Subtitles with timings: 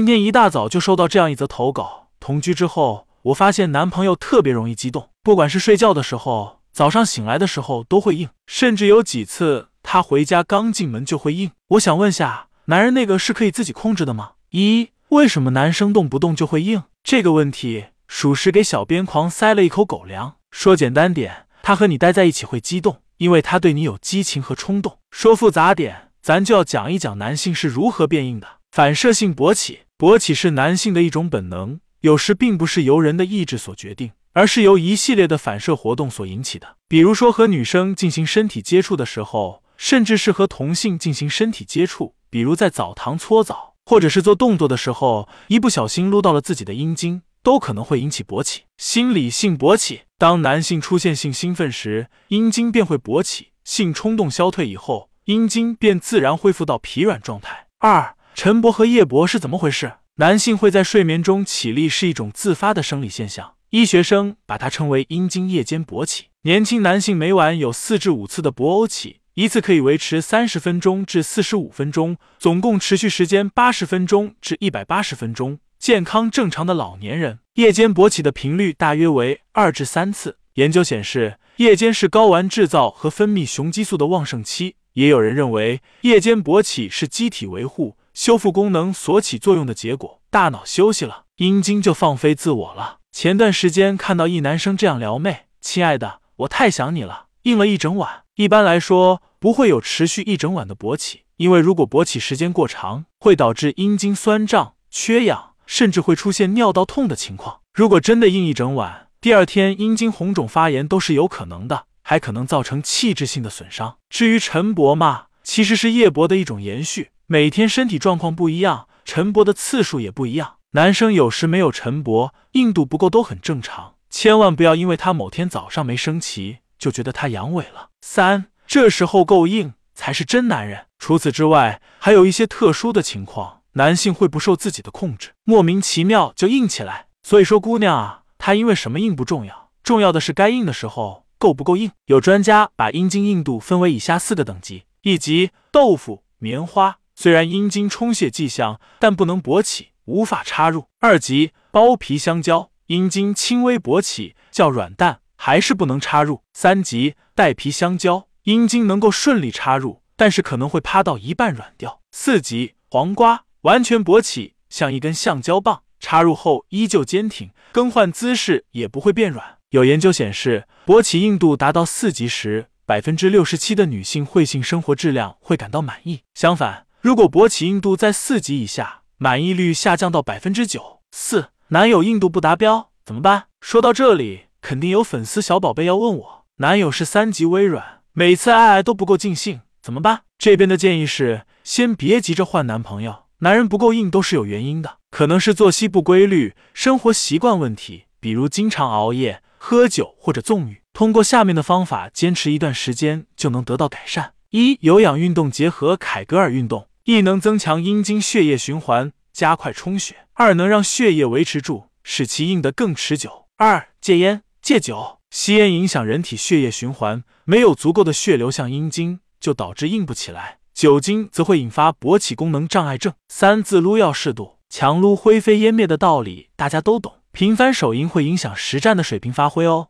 [0.00, 2.08] 今天一大早就收到这样一则投稿。
[2.20, 11.50] 同居之后，我发现男朋友特别容易激动，不管是睡觉的时候、早上醒来的时候都会硬，甚至有几次他回家刚进门就会硬。
[11.72, 14.30] 我想问下，男人那个是可以自己控制的吗？
[14.52, 16.84] 一，为什么男生动不动就会硬？
[17.04, 20.36] 这个问题属实给小编狂塞了一口狗粮。
[20.50, 24.96] 说简单点，他和你待在一起会激动，因为他对你有激情和冲动。
[25.10, 26.06] 说复杂点。
[26.22, 28.48] 咱就要讲一讲男性是如何变硬的。
[28.70, 36.78] 反射性勃起，勃起是男性的一种本能，有时并不是由人的意志所决定，而是由一系列的反射活动所引起的。
[36.88, 48.62] 比如说和女生进行身体接触的时候，甚至是和同性进行身体接触，比如在澡堂搓澡，或者是做动作的时候，一不小心撸到了自己的阴茎，都可能会引起勃起。
[48.78, 55.10] 心理性勃起，当男性出现性兴奋时，阴茎便会勃起，性冲动消退以后。
[55.26, 57.66] 阴茎便自然恢复到疲软状态。
[57.78, 59.92] 二晨勃和夜勃是怎么回事？
[60.16, 66.26] 男性会在睡眠中起立是一种自发的生理现象，医学生把它称为阴茎夜间勃起。
[66.42, 75.58] 年轻男性每晚有四至五次的勃起，一次可以维持三十分钟至四十五分钟，总共持续时间八十分钟至一百八十分钟。
[75.78, 80.38] 健康正常的老年人夜间勃起的频率大约为二至三次。
[80.54, 84.76] 研究显示，夜间是睾丸制造和分泌雄激素的旺盛期。
[84.94, 90.20] 也有人认为，夜间勃起是机体维护、修复功能所起作用的结果。
[90.28, 92.98] 大脑休息了，阴茎就放飞自我了。
[93.10, 107.60] 前段时间看到一男生这样撩妹：“亲爱的，我太想你了，硬了一整晚。”一般来说，不会有持续一整晚的勃起，因为如果勃起时间过长，会导致阴茎酸胀、缺氧，甚至会出现尿道痛的情况。
[107.72, 111.86] 如果真的硬一整晚，第二天阴茎红肿发炎都是有可能的。
[112.02, 113.96] 还可能造成器质性的损伤。
[114.10, 117.12] 至于晨勃嘛，其实是夜勃的一种延续。
[117.32, 120.56] 每天身体状况不一样，晨勃的次数也不一样。
[120.72, 123.94] 男生有时没有晨勃，硬度不够都很正常。
[124.10, 127.90] 千万不要因为他某天早上没升旗，就觉得他阳痿了。
[128.00, 130.86] 三，这时候够硬才是真男人。
[130.98, 137.06] 除此之外，还有一些特殊的情况，男性会不受自己的控制，莫名其妙就硬起来。
[137.22, 141.26] 所以说，姑娘啊，他因为什么硬不重要，重要的是该硬的时候。
[141.38, 141.92] 够不够硬？
[142.06, 169.58] 有专家把阴茎硬度分为以下四个等级：一级豆腐、棉花，虽然阴茎充血迹象，但不能勃起，无法插入；二级包皮香蕉，阴茎轻微勃起，较软淡，还是不能插入；三级带皮香蕉，阴茎能够顺利插入，但是可能会趴到一半软掉；四级黄瓜，完全勃起，像一根橡胶棒，插入后依旧坚挺，更换姿势也不会变软。
[169.72, 176.22] 有研究显示，勃起硬度达到四级时，百分之六十七的女性会性生活质量会感到满意。
[176.32, 181.00] 相反，如果勃起硬度在四级以下，满意率下降到百分之九。
[181.10, 183.44] 四，男友硬度不达标怎么办？
[183.62, 190.24] 说到这里，肯定有粉丝小宝贝要问我，男友是三级微软，每次爱爱都不够尽兴，怎么办？
[190.36, 199.42] 这边的建议是，先别急着换男朋友，男人不够硬都是有原因的，可能是作息不规律、生活习惯问题，比如经常熬夜。
[199.62, 213.46] 喝酒或者纵欲，通过下面的方法坚持一段时间就能得到改善：一、有氧运动结合凯格尔运动，一能增强阴茎血液循环，加快充血；二能让血液维持住，使其硬得更持久。
[213.56, 223.14] 二、戒烟戒酒，吸烟影响人体血液循环，没有足够的血流向阴茎，就导致硬不起来；酒精则会引发勃起功能障碍症。
[223.28, 227.14] 三、自撸要适度，强撸灰飞烟灭的道理大家都懂。
[227.32, 229.89] 频繁手淫会影响实战的水平发挥哦。